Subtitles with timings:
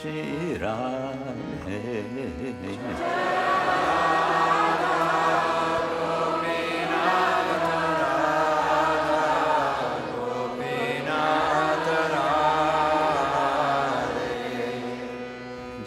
[0.00, 1.78] श्रीराधे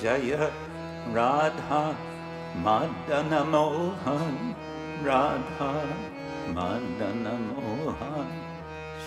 [0.04, 0.36] जय
[1.16, 1.82] Radha
[2.66, 4.34] Madanmohan
[5.08, 5.72] Radha
[6.58, 8.32] Madanmohan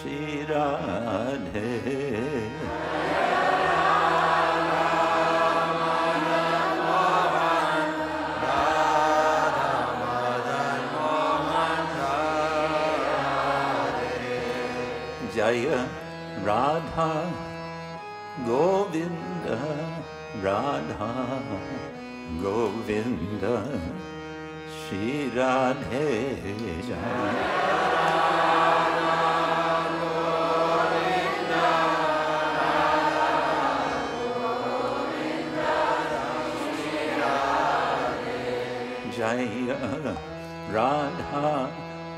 [0.01, 1.71] Shri Radhe
[15.57, 15.89] Jaya
[16.45, 17.33] Radha
[18.45, 19.57] Govinda
[20.43, 21.43] Radha
[22.43, 23.81] Govinda
[24.69, 26.37] Shri Radhe
[39.17, 40.17] Jaya
[40.71, 41.71] Radha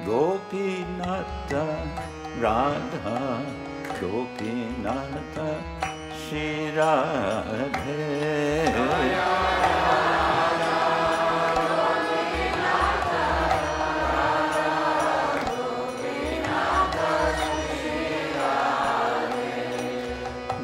[0.05, 2.08] Gopinatha
[2.43, 3.15] Radha
[4.01, 5.37] Gopinath
[6.19, 7.97] Shri Radhe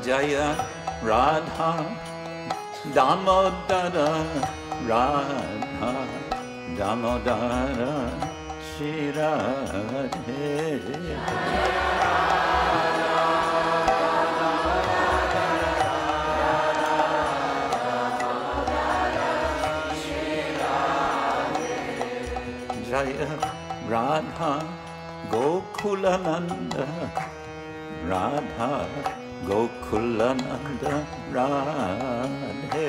[0.04, 0.36] जय
[1.04, 1.70] Radha
[2.94, 3.96] Damodar
[4.90, 5.92] Radha
[6.78, 8.33] Damodar.
[8.76, 10.80] Shri Radhe
[22.90, 23.28] Jaya
[23.88, 24.52] Radha
[25.30, 26.88] Gokulananda
[28.10, 28.72] Radha
[29.46, 30.94] Gokulananda
[31.32, 32.88] Radhe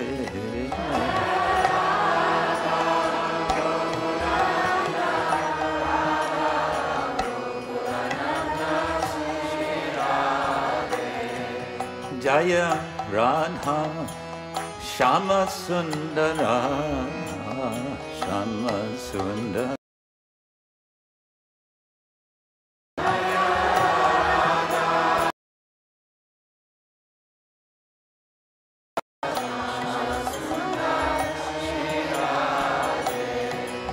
[12.35, 12.55] जय
[13.11, 13.75] राधा
[14.87, 16.39] श्याम सुंदर
[18.19, 18.67] श्याम
[19.03, 19.75] सुंदर।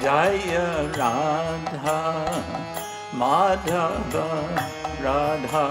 [0.03, 0.59] जय
[0.99, 1.99] Radha
[3.15, 4.19] Madhav
[5.07, 5.67] Radha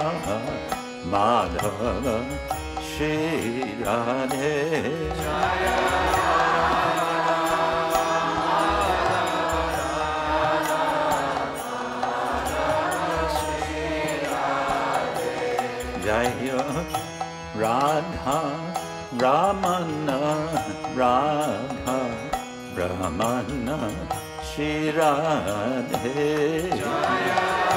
[1.12, 2.61] Madhav.
[3.01, 4.62] Shri Radhe
[16.06, 16.62] Jaya
[17.56, 18.39] Radha
[19.18, 20.22] Ramana
[20.95, 22.00] Radha
[22.75, 23.79] Ramana
[24.44, 27.71] Shri Radhe Jaya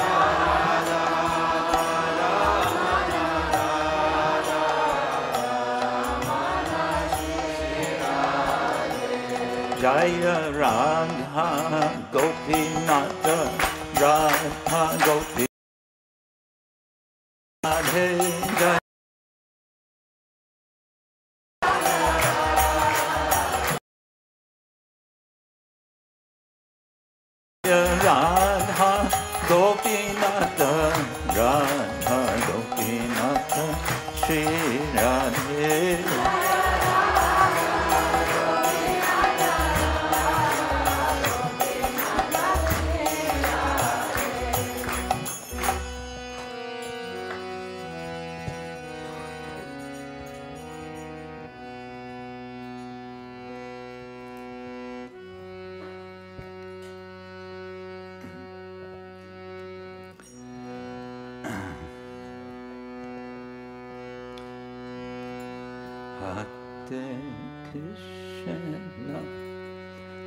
[9.85, 10.49] Radha
[12.11, 13.37] Gopinatha
[14.01, 15.54] Radha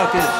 [0.00, 0.39] 啊对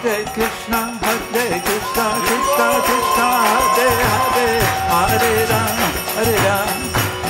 [0.00, 3.28] Hare Krishna, Hare Krishna, Krishna Krishna,
[3.74, 4.62] Hare Hare,
[4.94, 5.78] Hare Ram,
[6.14, 6.70] Hare Ram,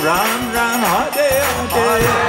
[0.05, 1.29] Ram Ram, Hare
[1.73, 2.28] Hare.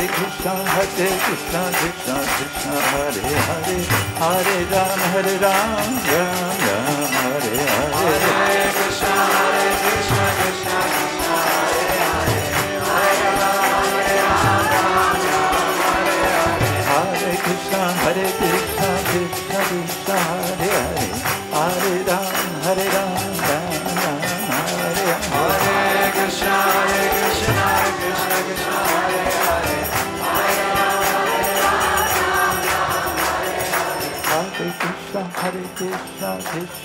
[0.00, 3.76] Hare Krishna, Hare Krishna, Krishna Krishna, Hare Hare,
[4.16, 8.00] Hare Ram, Hare Ram, Ram Ram, Hare Hare.
[8.00, 12.40] Hare Krishna, Hare Krishna, Krishna Krishna, Hare Hare,
[12.88, 14.64] Hare Ram, Hare Ram,
[15.50, 16.64] Hare Hare.
[16.88, 20.16] Hare Krishna, Hare Krishna, Krishna Krishna,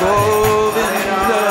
[0.00, 1.42] Govinda,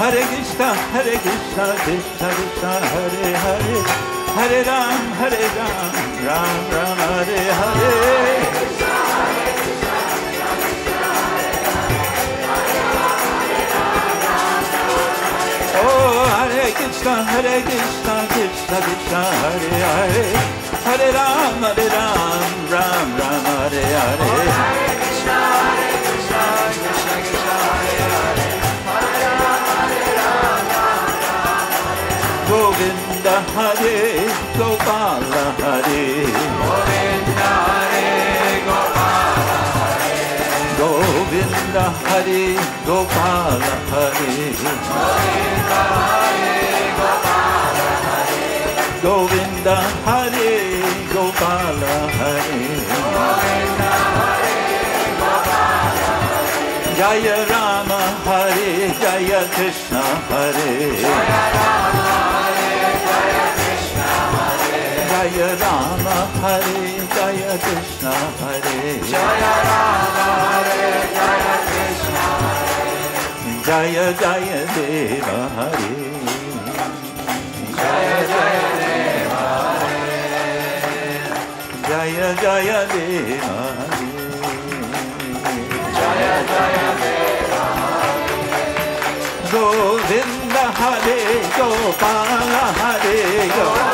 [0.00, 3.76] Hare Krishna, Hare Krishna, Krishna Krishna, Hare Hare,
[4.36, 5.94] Hare Ram, Hare Ram,
[6.24, 7.92] Ram Ram, Hare Hare.
[15.76, 20.24] Oh, Hare Krishna, Hare Krishna, Krishna Krishna, Hare Hare,
[20.86, 24.91] Hare Ram, Hare Ram, Ram Ram, Hare Hare.
[33.54, 33.98] Hare
[34.56, 36.04] Gopala Hare
[36.62, 38.08] Govinda, Hare
[38.66, 39.60] Gopala,
[40.80, 42.44] Govinda Hare
[42.86, 44.36] Gopala Hare
[44.96, 46.56] Govinda, Hare
[46.96, 47.90] Gopala,
[49.02, 50.52] Govinda Hare
[51.12, 52.62] Gopala Hare
[53.12, 54.56] Govinda, Hare
[55.20, 56.06] Gopala,
[56.96, 58.70] Jaya Rama Hare
[59.02, 62.41] Jaya Krishna Hare Jaya Rama, Hare
[65.12, 66.06] जय राम
[66.42, 72.22] हरे जय कृष्ण हरे। जय राम हरे जय कृष्ण
[73.66, 75.90] जय जय देव हरे।
[77.76, 79.34] जय जय देव
[81.88, 84.10] जय जय देव हरे।
[86.00, 87.54] जय जय देव
[89.54, 91.20] गोविंद हरे
[91.58, 93.18] गोपाल हरे
[93.56, 93.91] Gopal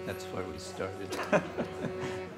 [0.09, 1.19] That's where we started.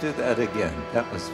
[0.00, 0.74] just do that again.
[0.92, 1.30] That was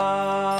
[0.00, 0.59] Bye.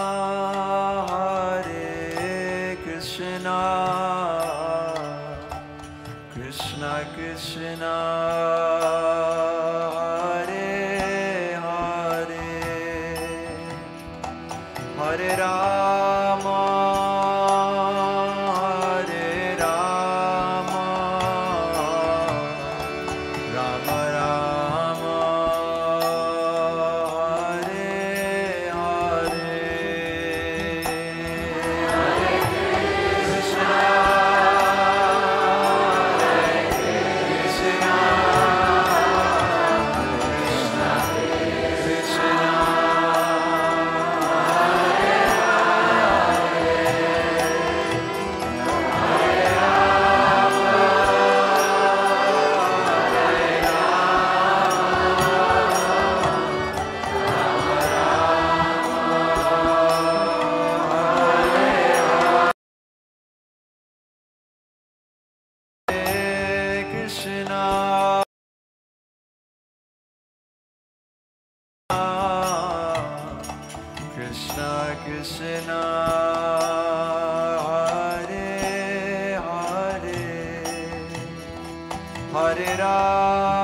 [82.51, 83.60] Hare Rama,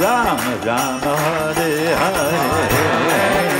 [0.00, 3.59] Rama Rama, Hare Hare.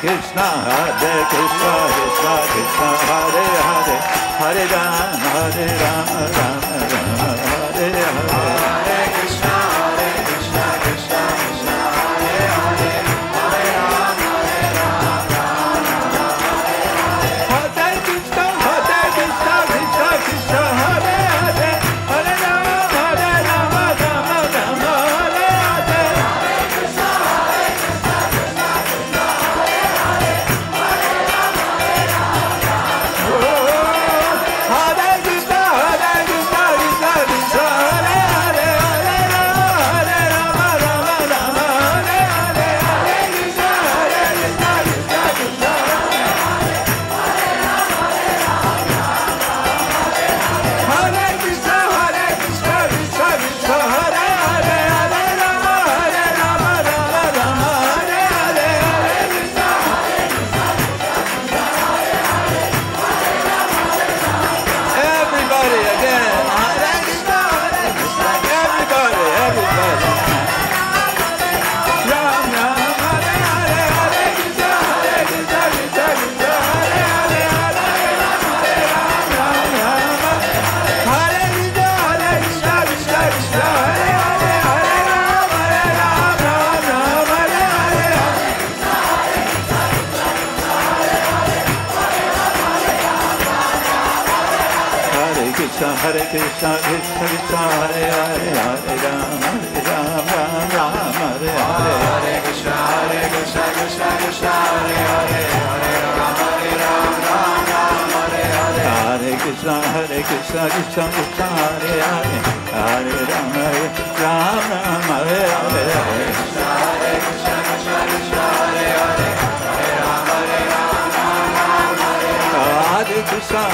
[0.00, 3.96] Krishna, Hare Krishna, Krishna Krishna, Hare Hare,
[4.40, 6.60] Hare Ram, Hare Ram, Ram
[6.92, 7.23] Ram,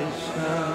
[0.00, 0.69] Krishna,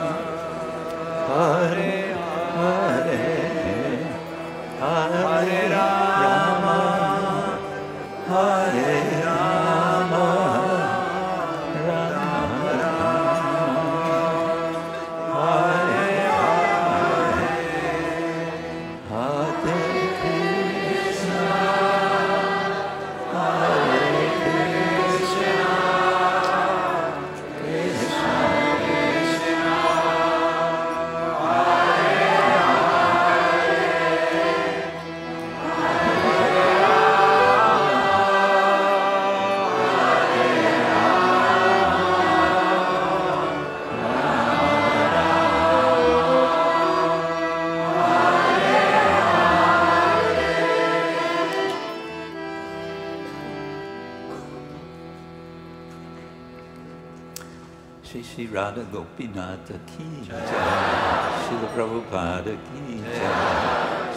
[58.55, 62.99] Radha Gopinath की श्री प्रभुपाद की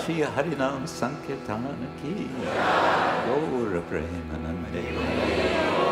[0.03, 1.65] श्री हरिनाम संकीर्तन
[2.01, 2.15] की
[3.27, 5.88] गौर प्रेम नंदे